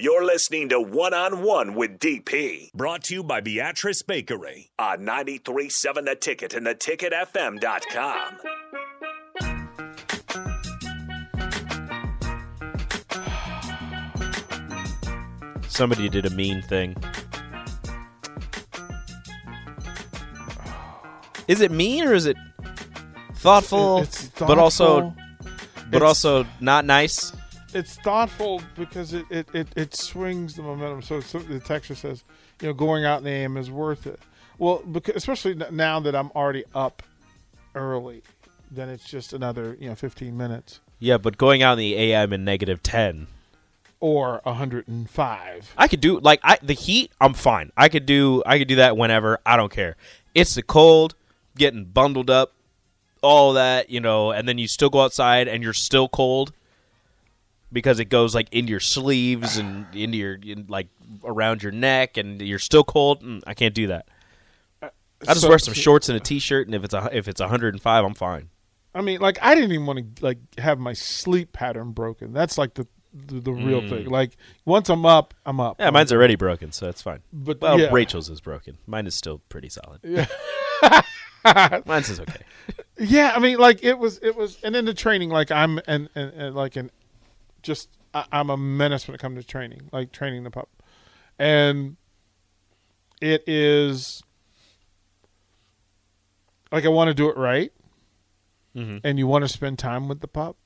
[0.00, 4.70] You're listening to One on One with DP Brought to you by Beatrice Bakery.
[4.78, 8.38] on 93.7 The Ticket and theticketfm.com.
[15.68, 16.96] Somebody did a mean thing.
[21.48, 22.36] Is it mean or is it
[23.34, 25.14] thoughtful, It's but also
[25.90, 27.32] but It's- also not nice?
[27.74, 31.02] It's thoughtful because it, it, it, it swings the momentum.
[31.02, 32.24] So, so the texture says,
[32.60, 34.20] you know, going out in the AM is worth it.
[34.58, 37.02] Well, because especially now that I'm already up
[37.74, 38.22] early,
[38.70, 42.32] then it's just another you know 15 minutes Yeah, but going out in the AM
[42.32, 43.26] in negative ten.
[44.00, 45.74] or 105.
[45.76, 47.10] I could do like I the heat.
[47.20, 47.72] I'm fine.
[47.76, 49.38] I could do I could do that whenever.
[49.46, 49.96] I don't care.
[50.34, 51.14] It's the cold,
[51.56, 52.52] getting bundled up,
[53.22, 56.52] all that you know, and then you still go outside and you're still cold
[57.72, 60.88] because it goes like into your sleeves and into your in, like
[61.24, 63.22] around your neck, and you're still cold.
[63.22, 64.08] Mm, I can't do that.
[64.82, 64.90] I
[65.26, 68.04] just So- wear some shorts and a t-shirt, and if it's a if it's 105,
[68.04, 68.48] I'm fine.
[68.94, 72.32] I mean, like I didn't even want to like have my sleep pattern broken.
[72.32, 74.06] That's like the the, the real thing.
[74.06, 75.78] Like once I'm up, I'm up.
[75.78, 75.84] Mm.
[75.84, 77.20] Yeah, mine's already broken, so it's fine.
[77.32, 77.88] But Well, yeah.
[77.92, 78.78] Rachel's is broken.
[78.86, 80.00] Mine is still pretty solid.
[80.04, 80.26] Yeah.
[81.86, 82.42] Mine's is okay.
[83.02, 86.10] Yeah, I mean, like it was, it was, and then the training, like I'm, and,
[86.14, 86.90] and, and like an,
[87.62, 90.68] just I, I'm a menace when it comes to training, like training the pup,
[91.38, 91.96] and
[93.20, 94.22] it is
[96.72, 97.72] like I want to do it right,
[98.74, 99.00] Mhm.
[99.04, 100.56] and you want to spend time with the pup,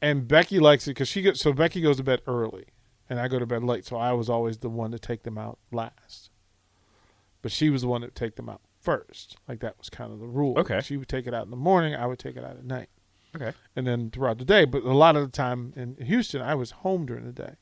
[0.00, 2.66] and Becky likes it because she gets so Becky goes to bed early,
[3.08, 5.38] and I go to bed late, so I was always the one to take them
[5.38, 6.30] out last,
[7.42, 10.18] but she was the one to take them out first, like that was kind of
[10.20, 10.58] the rule.
[10.58, 10.80] Okay.
[10.82, 12.88] she would take it out in the morning, I would take it out at night
[13.34, 13.52] Okay.
[13.74, 14.64] and then throughout the day.
[14.64, 17.54] But a lot of the time in Houston, I was home during the day.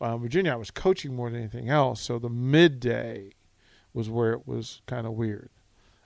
[0.00, 3.32] Uh, Virginia, I was coaching more than anything else, so the midday
[3.92, 5.50] was where it was kind of weird,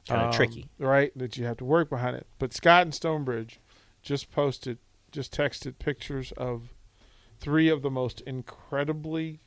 [0.09, 0.69] Kind of Um, tricky.
[0.79, 1.13] right?
[1.17, 2.27] That you have to work behind it.
[2.39, 3.61] But Scott and Stonebridge
[4.03, 4.79] just posted,
[5.13, 6.73] just texted pictures of
[7.39, 9.41] three of the most incredibly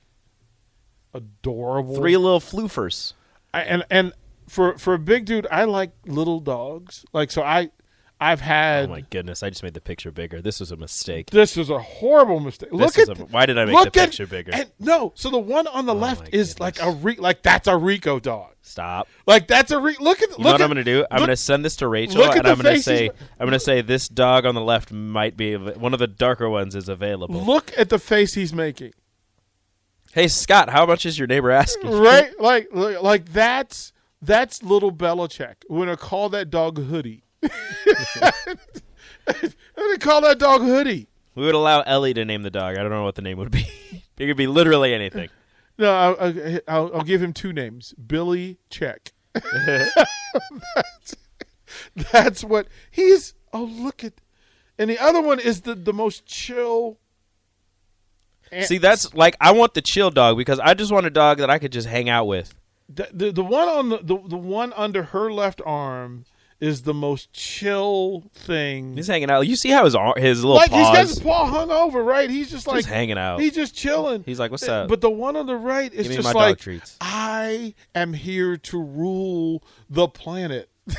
[1.13, 3.13] adorable Three little floofers.
[3.53, 4.13] I, and and
[4.47, 7.05] for for a big dude, I like little dogs.
[7.13, 7.71] Like so, I
[8.19, 8.85] I've had.
[8.85, 9.43] Oh my goodness!
[9.43, 10.41] I just made the picture bigger.
[10.41, 11.29] This was a mistake.
[11.29, 12.71] this is a horrible mistake.
[12.71, 14.51] This look at a- why did I make the at- picture bigger?
[14.53, 17.67] And no, so the one on the Oh left is like a re, like that's
[17.67, 18.53] a Rico dog.
[18.63, 19.07] Stop.
[19.27, 21.05] Like that's a re, look at You look know what at, I'm going to do?
[21.11, 23.51] I'm going to send this to Rachel, at and I'm going to say, I'm going
[23.51, 26.89] to say this dog on the left might be one of the darker ones is
[26.89, 27.39] available.
[27.39, 28.93] Look at the face he's making.
[30.13, 31.91] Hey Scott, how much is your neighbor asking?
[31.91, 35.55] Right, like like like that's that's little Belichick.
[35.69, 37.23] We're gonna call that dog Hoodie.
[39.75, 41.07] Gonna call that dog Hoodie.
[41.35, 42.77] We would allow Ellie to name the dog.
[42.77, 43.67] I don't know what the name would be.
[44.17, 45.29] it could be literally anything.
[45.79, 46.33] No, I'll,
[46.67, 49.13] I'll, I'll, give him two names: Billy Check.
[49.33, 51.15] that's,
[52.11, 53.35] that's what he's.
[53.53, 54.13] Oh, look at,
[54.79, 56.97] and the other one is the the most chill.
[58.63, 61.51] See, that's like I want the chill dog because I just want a dog that
[61.51, 62.55] I could just hang out with.
[62.89, 66.25] the, the the one on the, the the one under her left arm
[66.59, 68.95] is the most chill thing.
[68.95, 69.41] He's hanging out.
[69.41, 72.29] You see how his his little like he's got his paw hung over, right?
[72.29, 73.39] He's just like just hanging out.
[73.39, 74.23] He's just chilling.
[74.23, 76.61] He's like, "What's Uh, up?" But the one on the right is just like.
[77.01, 80.69] I am here to rule the planet.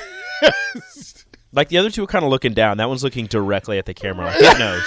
[1.53, 2.77] Like the other two are kind of looking down.
[2.77, 4.27] That one's looking directly at the camera.
[4.27, 4.83] Like knows.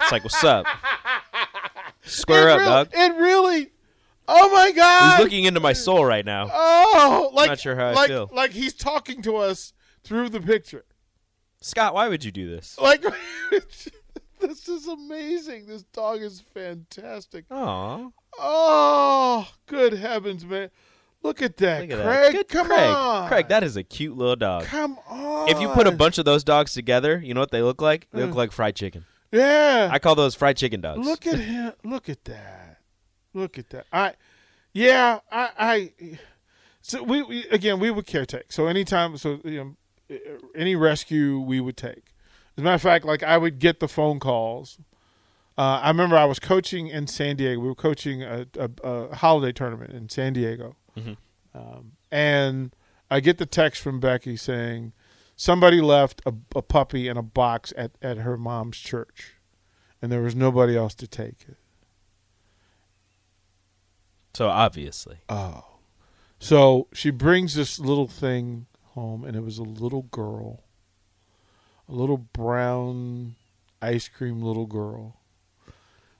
[0.00, 0.66] it's like, what's up?
[2.02, 2.88] Square it up, really, dog.
[2.94, 3.70] It really.
[4.28, 5.16] Oh my god!
[5.16, 6.50] He's looking into my soul right now.
[6.52, 8.30] Oh, like Not sure how I like, feel.
[8.32, 9.72] Like he's talking to us
[10.06, 10.84] through the picture.
[11.60, 12.78] Scott, why would you do this?
[12.80, 13.02] Like
[14.40, 15.66] this is amazing.
[15.66, 17.44] This dog is fantastic.
[17.50, 18.08] Aw.
[18.38, 20.70] Oh, good heavens, man!
[21.22, 22.32] Look at that, Look at Craig.
[22.34, 22.48] that.
[22.48, 22.78] Come Craig.
[22.90, 24.64] on, Craig, that is a cute little dog.
[24.64, 25.48] Come on.
[25.48, 28.06] If you put a bunch of those dogs together, you know what they look like?
[28.12, 28.36] They look Mm.
[28.36, 29.04] like fried chicken.
[29.32, 31.04] yeah, I call those fried chicken dogs.
[31.06, 31.72] Look at him.
[31.82, 32.78] Look at that.
[33.34, 33.86] Look at that.
[33.92, 34.14] I,
[34.72, 36.18] yeah, I, I.
[36.82, 38.44] So we, we again we would caretake.
[38.50, 39.76] So anytime, so you know,
[40.54, 42.14] any rescue we would take.
[42.56, 44.78] As a matter of fact, like I would get the phone calls.
[45.58, 47.60] Uh, I remember I was coaching in San Diego.
[47.60, 51.16] We were coaching a, a, a holiday tournament in San Diego, Mhm.
[51.54, 52.74] um, and
[53.10, 54.92] I get the text from Becky saying
[55.34, 59.34] somebody left a, a puppy in a box at, at her mom's church,
[60.02, 61.56] and there was nobody else to take it.
[64.34, 65.18] So obviously.
[65.28, 65.64] Oh.
[66.38, 70.64] So she brings this little thing home, and it was a little girl,
[71.88, 73.36] a little brown
[73.80, 75.20] ice cream little girl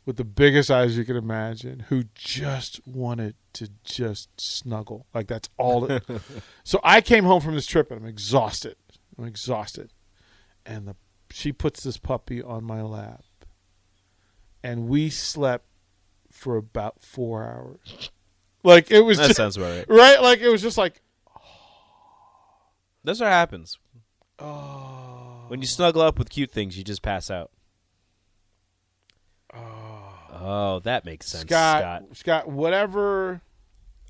[0.04, 5.06] with the biggest eyes you can imagine, who just wanted to just snuggle.
[5.12, 5.88] Like that's all.
[6.64, 8.76] So I came home from this trip and I'm exhausted.
[9.18, 9.90] I'm exhausted,
[10.64, 10.94] and the
[11.30, 13.24] she puts this puppy on my lap,
[14.62, 15.66] and we slept
[16.30, 18.10] for about four hours.
[18.62, 19.86] Like it was That just sounds about right.
[19.88, 20.22] right.
[20.22, 21.00] Like it was just like
[23.06, 23.78] That's what happens.
[24.40, 27.52] oh When you snuggle up with cute things, you just pass out.
[29.54, 32.04] Oh, that makes sense, Scott, Scott.
[32.12, 33.40] Scott, whatever.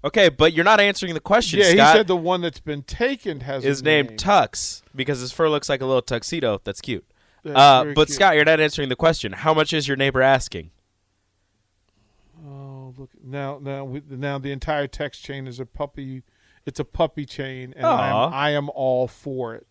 [0.03, 1.93] Okay, but you're not answering the question, yeah, Scott.
[1.93, 4.19] he said the one that's been taken has is named name.
[4.19, 6.61] Tux because his fur looks like a little tuxedo.
[6.65, 7.05] That's cute.
[7.45, 8.17] That's Uh, but cute.
[8.17, 9.33] Scott, you're not answering the question.
[9.33, 10.71] How much is your neighbor asking?
[12.47, 16.23] Oh, look now, now, now the entire text chain is a puppy.
[16.67, 19.67] It's a puppy chain, and I am, I am all for it.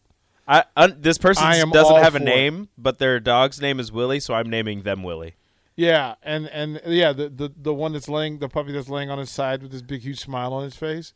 [0.47, 2.25] I, un, this person doesn't have a for it.
[2.25, 5.35] name, but their dog's name is Willie, so I'm naming them Willie.
[5.75, 9.17] Yeah, and and yeah, the, the the one that's laying, the puppy that's laying on
[9.17, 11.13] his side with this big huge smile on his face,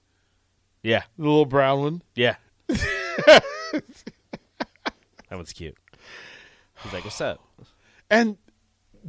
[0.84, 2.02] Yeah, the little brown one.
[2.16, 2.36] yeah.
[2.68, 3.44] that
[5.32, 5.78] one's cute.
[6.84, 7.40] He's like, "What's up?"
[8.10, 8.38] And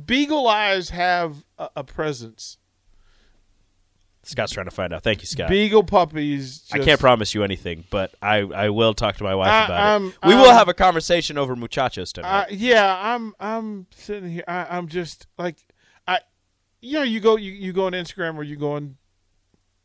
[0.07, 2.59] beagle eyes have a, a presence.
[4.23, 5.03] Scott's trying to find out.
[5.03, 5.49] Thank you, Scott.
[5.49, 6.67] Beagle puppies.
[6.73, 9.81] I can't promise you anything, but I, I will talk to my wife I- about
[9.81, 10.29] I'm- it.
[10.29, 12.53] We will I'm- have a conversation over muchachos Uh, tonight.
[12.53, 14.45] yeah, I'm I'm sitting here.
[14.47, 15.57] I, I'm just like
[16.07, 16.19] I,
[16.83, 18.97] you know, you go you, you go on Instagram or you go on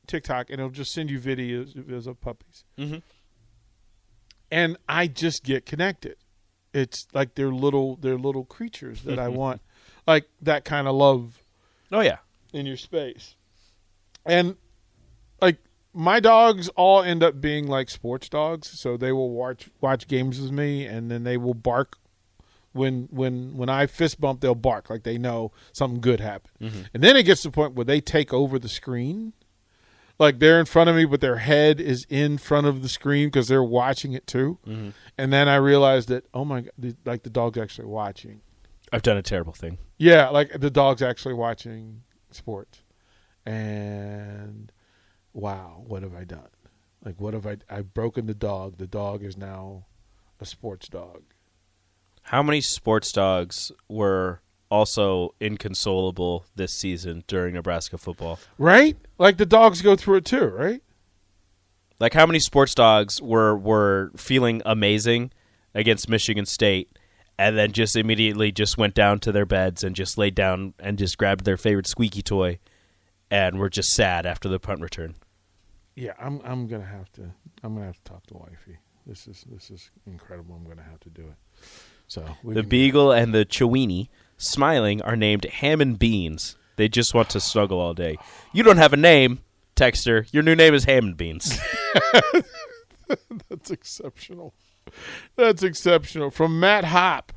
[0.08, 3.02] TikTok and it'll just send you videos, of puppies, Mhm.
[4.52, 6.18] and I just get connected.
[6.74, 9.62] It's like they're little they're little creatures that I want,
[10.06, 11.42] like that kind of love
[11.92, 12.18] oh yeah,
[12.54, 13.36] in your space,
[14.26, 14.56] and
[15.42, 15.58] like
[15.94, 20.40] my dogs all end up being like sports dogs, so they will watch watch games
[20.42, 21.98] with me, and then they will bark
[22.76, 26.82] when when when I fist bump, they'll bark like they know something good happened, mm-hmm.
[26.94, 29.34] and then it gets to the point where they take over the screen.
[30.18, 33.28] Like they're in front of me, but their head is in front of the screen
[33.28, 34.60] because they're watching it too.
[34.66, 34.90] Mm-hmm.
[35.18, 38.42] And then I realized that oh my god, the, like the dog's actually watching.
[38.92, 39.78] I've done a terrible thing.
[39.98, 42.82] Yeah, like the dog's actually watching sports.
[43.46, 44.72] And
[45.34, 46.50] wow, what have I done?
[47.04, 48.78] Like what have I I've broken the dog.
[48.78, 49.86] The dog is now
[50.42, 51.22] a sports dog.
[52.24, 58.40] How many sports dogs were also inconsolable this season during Nebraska football?
[58.58, 58.98] Right?
[59.20, 60.82] Like the dogs go through it too, right?
[62.00, 65.32] Like how many sports dogs were were feeling amazing
[65.76, 66.98] against Michigan State
[67.38, 70.98] and then just immediately just went down to their beds and just laid down and
[70.98, 72.60] just grabbed their favorite squeaky toy
[73.32, 75.16] and were just sad after the punt return.
[75.96, 77.32] Yeah, I'm I'm gonna have to
[77.64, 78.78] I'm gonna have to talk to wifey.
[79.06, 80.56] This is this is incredible.
[80.56, 81.68] I'm gonna have to do it.
[82.08, 86.58] So The beagle and the Chiweenie smiling are named ham and beans.
[86.76, 88.18] They just want to snuggle all day.
[88.52, 89.40] You don't have a name,
[89.76, 90.32] Texter.
[90.34, 91.58] Your new name is ham and beans.
[93.50, 94.54] That's exceptional.
[95.36, 96.32] That's exceptional.
[96.32, 97.32] From Matt Hop.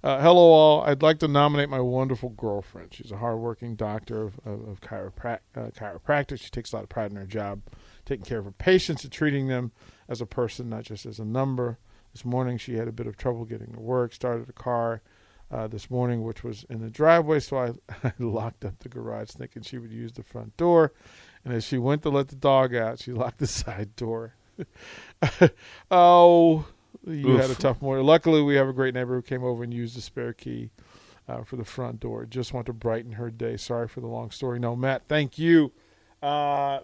[0.00, 0.82] Uh, hello, all.
[0.82, 2.94] I'd like to nominate my wonderful girlfriend.
[2.94, 6.40] She's a hardworking doctor of, of, of uh, chiropractic.
[6.40, 7.62] She takes a lot of pride in her job,
[8.04, 9.72] taking care of her patients and treating them
[10.08, 11.78] as a person, not just as a number.
[12.12, 15.02] This morning, she had a bit of trouble getting to work, started a car
[15.50, 17.72] uh, this morning, which was in the driveway, so I,
[18.04, 20.92] I locked up the garage thinking she would use the front door.
[21.44, 24.34] And as she went to let the dog out, she locked the side door.
[25.90, 26.66] oh,
[27.06, 28.04] you had a tough morning.
[28.04, 30.70] Luckily, we have a great neighbor who came over and used the spare key
[31.28, 32.24] uh, for the front door.
[32.26, 33.56] Just want to brighten her day.
[33.56, 34.58] Sorry for the long story.
[34.58, 35.72] No, Matt, thank you.
[36.22, 36.80] Uh,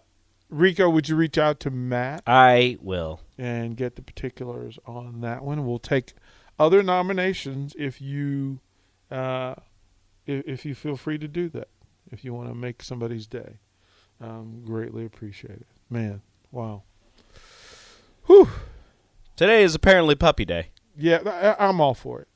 [0.50, 3.20] Rico, would you reach out to Matt I will.
[3.38, 5.66] and get the particulars on that one?
[5.66, 6.12] We'll take
[6.58, 8.60] other nominations if you
[9.10, 9.54] uh,
[10.26, 11.68] if, if you feel free to do that.
[12.12, 13.58] If you want to make somebody's day,
[14.20, 15.66] um, greatly appreciate it.
[15.90, 16.82] Man, wow.
[18.26, 18.48] Whew.
[19.36, 20.70] Today is apparently puppy day.
[20.96, 22.28] Yeah, I, I'm all for it.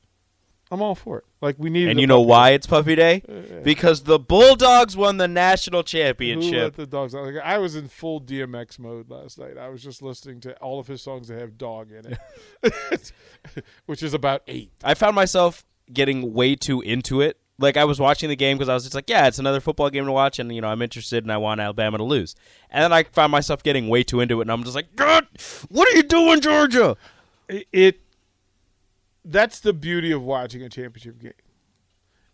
[0.71, 1.25] I'm all for it.
[1.41, 1.89] Like we need.
[1.89, 3.23] And you know why it's puppy day?
[3.29, 6.75] Uh, because the Bulldogs won the national Who let championship.
[6.75, 7.25] the dogs out?
[7.25, 9.57] Like, I was in full DMX mode last night.
[9.57, 12.17] I was just listening to all of his songs that have dog in
[12.63, 13.13] it,
[13.87, 14.73] which is about eight.
[14.85, 17.39] I found myself getting way too into it.
[17.59, 19.91] Like I was watching the game because I was just like, yeah, it's another football
[19.91, 22.37] game to watch, and you know I'm interested and I want Alabama to lose.
[22.71, 25.27] And then I found myself getting way too into it, and I'm just like, God,
[25.69, 26.97] what are you doing, Georgia?
[27.49, 28.01] it, it
[29.25, 31.33] that's the beauty of watching a championship game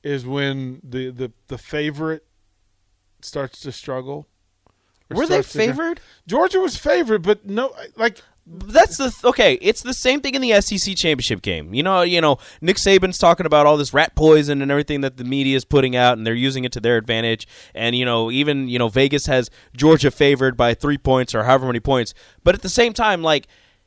[0.02, 2.26] is when the the, the favorite
[3.22, 4.28] starts to struggle
[5.10, 6.00] Were they favored?
[6.26, 9.54] georgia was favored but no like That's the th- okay.
[9.62, 11.72] It's the same thing in the SEC championship game.
[11.72, 15.16] You know, you know, Nick Saban's talking about all this rat poison and everything that
[15.16, 17.48] the media is putting out, and they're using it to their advantage.
[17.74, 21.66] And you know, even you know, Vegas has Georgia favored by three points or however
[21.66, 22.12] many points.
[22.42, 23.46] But at the same time, like,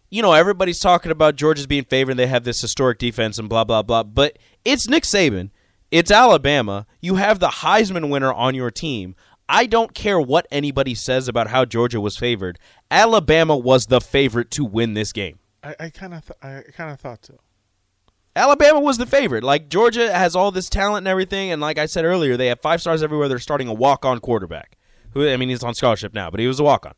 [0.10, 2.12] you know, everybody's talking about Georgia's being favored.
[2.12, 4.04] and They have this historic defense and blah blah blah.
[4.04, 5.52] But it's Nick Saban.
[5.92, 6.86] It's Alabama.
[7.00, 9.16] You have the Heisman winner on your team.
[9.50, 12.60] I don't care what anybody says about how Georgia was favored.
[12.92, 15.40] Alabama was the favorite to win this game.
[15.64, 17.40] I, kind of I kind of thought so.
[18.36, 19.44] Alabama was the favorite.
[19.44, 22.62] Like Georgia has all this talent and everything, and like I said earlier, they have
[22.62, 23.28] five stars everywhere.
[23.28, 24.78] They're starting a walk-on quarterback.
[25.12, 26.94] Who I mean, he's on scholarship now, but he was a walk-on.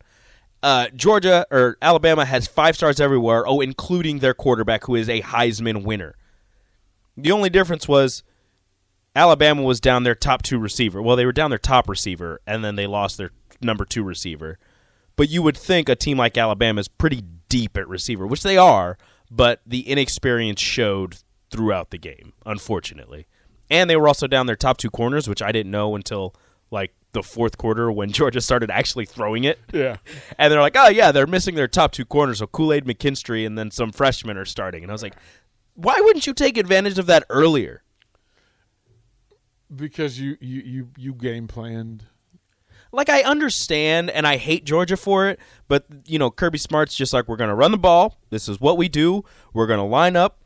[0.62, 3.48] Uh, Georgia or Alabama has five stars everywhere.
[3.48, 6.16] Oh, including their quarterback, who is a Heisman winner.
[7.16, 8.24] The only difference was
[9.20, 11.02] Alabama was down their top two receiver.
[11.02, 14.58] Well, they were down their top receiver, and then they lost their number two receiver.
[15.18, 18.56] But you would think a team like Alabama is pretty deep at receiver, which they
[18.58, 18.98] are,
[19.30, 21.18] but the inexperience showed
[21.52, 23.28] throughout the game, unfortunately.
[23.70, 26.34] And they were also down their top two corners, which I didn't know until
[26.72, 29.60] like the fourth quarter when Georgia started actually throwing it.
[29.74, 29.98] Yeah.
[30.38, 32.38] And they're like, oh, yeah, they're missing their top two corners.
[32.40, 34.84] So Kool Aid McKinstry and then some freshmen are starting.
[34.84, 35.18] And I was like,
[35.74, 37.84] why wouldn't you take advantage of that earlier?
[39.74, 42.06] Because you you you, you game planned.
[42.92, 47.14] like I understand and I hate Georgia for it, but you know Kirby Smart's just
[47.14, 48.18] like we're going to run the ball.
[48.30, 49.24] This is what we do.
[49.54, 50.40] We're going to line up.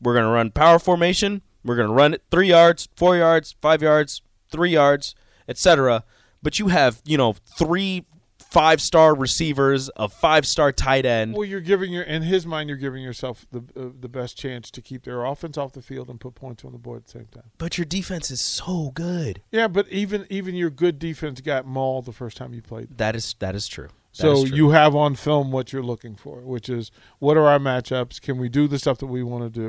[0.00, 1.42] We're going to run power formation.
[1.64, 5.14] We're going to run it 3 yards, 4 yards, 5 yards, 3 yards,
[5.48, 6.04] etc.
[6.42, 8.04] But you have, you know, three
[8.50, 11.34] five-star receivers, a five-star tight end.
[11.34, 14.70] Well, you're giving your in his mind, you're giving yourself the uh, the best chance
[14.70, 17.10] to keep their offense off the field and put points on the board at the
[17.10, 17.50] same time.
[17.58, 19.42] But your defense is so good.
[19.50, 22.96] Yeah, but even even your good defense got mauled the first time you played.
[22.98, 23.88] That is that is true.
[23.88, 24.56] That So is true.
[24.56, 28.20] you have on film what you're looking for, which is what are our matchups?
[28.20, 29.60] Can we do the stuff that we want to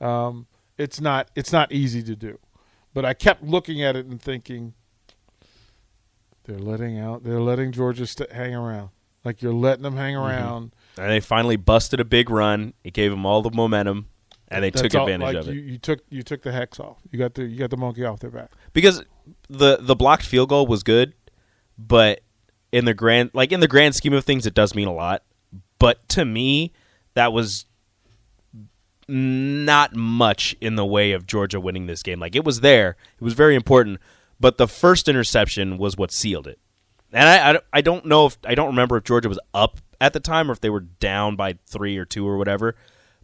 [0.00, 0.04] do?
[0.04, 0.46] Um,
[0.78, 2.38] it's not it's not easy to do,
[2.92, 4.74] but I kept looking at it and thinking
[6.46, 8.90] they're letting out they're letting Georgia st- hang around
[9.24, 10.24] like you're letting them hang Mm-hmm.
[10.26, 10.72] around.
[10.98, 12.72] and they finally busted a big run.
[12.84, 14.08] It gave them all the momentum
[14.48, 15.54] and they That's took all- advantage like of it.
[15.54, 16.98] You, you took you took the hex off.
[17.10, 18.50] You got the you got the monkey off their back.
[18.72, 19.02] because
[19.48, 21.14] the the blocked field goal was good,
[21.76, 22.20] but
[22.72, 25.22] in the grand like in the grand scheme of things, it does mean a lot.
[25.80, 26.72] But to me,
[27.14, 27.66] that was
[29.08, 32.18] not much in the way of Georgia winning this game.
[32.18, 34.00] Like it was there, it was very important,
[34.40, 36.58] but the first interception was what sealed it.
[37.12, 40.12] And I, I, I don't know if I don't remember if Georgia was up at
[40.12, 42.74] the time or if they were down by three or two or whatever.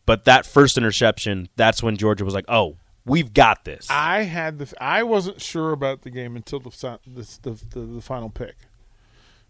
[0.06, 4.58] But that first interception, that's when Georgia was like, "Oh, we've got this." I had
[4.58, 4.72] this.
[4.80, 6.70] I wasn't sure about the game until the
[7.06, 8.54] the the, the, the final pick,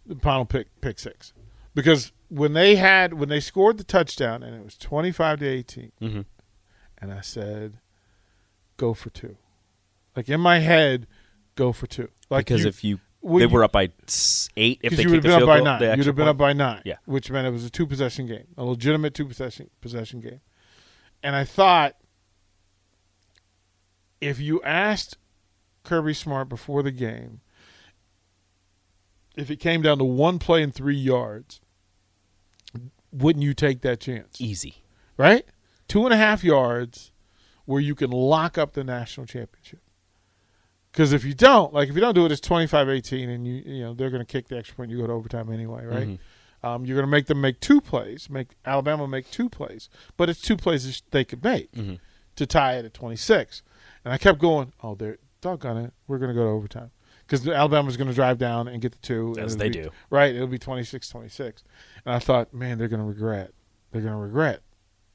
[0.04, 1.32] the final pick pick six,
[1.74, 5.46] because when they had when they scored the touchdown and it was twenty five to
[5.46, 6.24] 18 Mhm.
[6.98, 7.78] and I said,
[8.78, 9.36] go for two,
[10.16, 11.06] like in my head,
[11.54, 13.90] go for two, like because you- if you well, they you- were up by
[14.56, 15.80] eight, if because they you would have been up by goal, nine.
[15.98, 16.28] You'd have been point.
[16.30, 16.82] up by nine.
[16.84, 16.96] Yeah.
[17.04, 20.40] Which meant it was a two possession game, a legitimate two possession possession game.
[21.22, 21.94] And I thought
[24.20, 25.16] if you asked
[25.84, 27.40] Kirby Smart before the game
[29.36, 31.60] if it came down to one play and three yards,
[33.10, 34.40] wouldn't you take that chance?
[34.40, 34.82] easy.
[35.16, 35.44] Right?
[35.88, 37.12] Two and a half yards
[37.64, 39.80] where you can lock up the national championship.
[40.92, 43.82] Because if you don't, like if you don't do it, it's 25-18 and you you
[43.82, 44.90] know they're going to kick the extra point.
[44.90, 46.08] You go to overtime anyway, right?
[46.08, 46.18] Mhm.
[46.64, 50.28] Um, you're going to make them make two plays, make Alabama make two plays, but
[50.28, 51.98] it's two plays they could make Mhm.
[52.36, 53.62] to tie it at 26.
[54.04, 56.90] And I kept going, oh, they're doggone it, we're going to go to overtime
[57.26, 59.90] because Alabama's going to drive down and get the two, As they be- do.
[60.10, 60.32] right?
[60.34, 61.64] It'll be 26-26.
[62.04, 63.52] And I thought, man, they're going to regret.
[63.90, 64.60] They're going to regret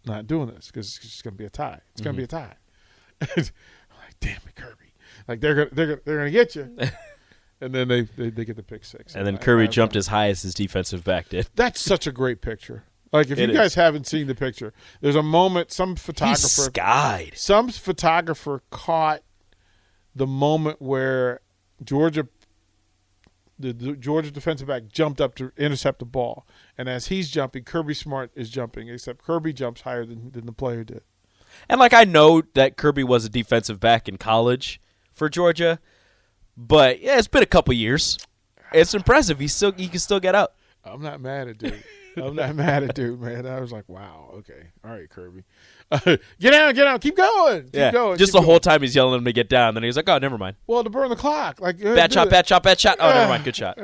[0.06, 1.80] not doing this because it's just going to be a tie.
[1.94, 2.56] It's going to be a tie.
[3.22, 4.87] I'm like, damn it, Kirby!
[5.28, 6.78] Like they're gonna they're gonna, they're going to get you.
[7.62, 9.16] and then they, they they get the pick six.
[9.16, 11.48] And then I- Kirby I- jumped as high as his defensive back did.
[11.56, 12.84] That's such a great picture.
[13.14, 13.76] Like if It you guys is.
[13.76, 17.32] haven't seen the picture, there's a moment some He photographer skied.
[17.38, 19.22] some photographer caught
[20.16, 21.40] the moment where
[21.84, 22.28] Georgia
[23.60, 26.46] the, the Georgia defensive back jumped up to intercept the ball,
[26.78, 28.88] and as he's jumping, Kirby Smart is jumping.
[28.88, 31.02] Except Kirby jumps higher than, than the player did.
[31.68, 34.80] And like I know that Kirby was a defensive back in college
[35.18, 35.80] for Georgia,
[36.56, 38.18] but yeah, it's been a couple years.
[38.72, 39.40] It's impressive.
[39.40, 40.56] He still he can still get up.
[40.86, 41.84] I'm not mad at dude.
[42.18, 43.46] I'm not mad at dude, man.
[43.46, 45.44] I was like, wow, okay, all right, Kirby,
[46.40, 48.18] get out, get out, keep going, keep yeah, going.
[48.18, 48.46] just the going.
[48.46, 49.74] whole time he's yelling at him to get down.
[49.74, 50.56] Then he's like, "Oh, never mind.
[50.68, 52.30] well to burn the clock, like uh, Bad shot, it.
[52.30, 52.98] bad shot, bad shot.
[53.00, 53.44] Oh, never mind.
[53.44, 53.78] Good shot."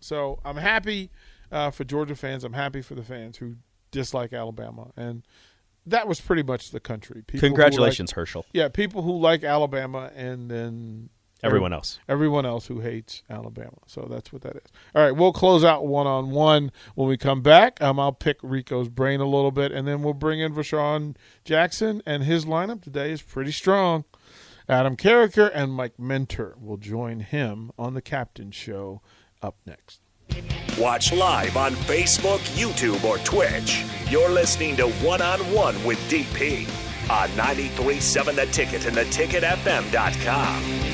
[0.00, 1.10] So I'm happy
[1.50, 2.44] uh, for Georgia fans.
[2.44, 3.56] I'm happy for the fans who
[3.90, 5.22] dislike Alabama, and
[5.86, 7.22] that was pretty much the country.
[7.26, 8.46] People Congratulations, like- Herschel.
[8.52, 11.10] yeah, people who like Alabama, and then
[11.42, 11.98] Everyone else.
[12.08, 13.76] everyone else who hates Alabama.
[13.86, 14.62] So that's what that is.
[14.94, 17.82] All right, we'll close out one on one when we come back.
[17.82, 22.02] Um, I'll pick Rico's brain a little bit, and then we'll bring in Vashawn Jackson,
[22.06, 24.04] and his lineup today is pretty strong.
[24.70, 29.02] Adam Carriker and Mike Minter will join him on the Captain Show
[29.42, 30.00] up next.
[30.78, 33.84] Watch live on Facebook, YouTube, or Twitch.
[34.08, 36.66] You're listening to One on One with DP
[37.10, 40.93] on 93.7 The Ticket and theticketfm.com.